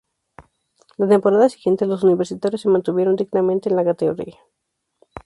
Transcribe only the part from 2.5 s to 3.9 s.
se mantuvieron dignamente en la